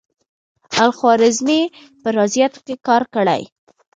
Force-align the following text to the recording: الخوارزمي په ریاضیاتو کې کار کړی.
الخوارزمي 0.85 1.61
په 2.01 2.07
ریاضیاتو 2.15 2.59
کې 2.65 2.75
کار 2.87 3.03
کړی. 3.15 3.41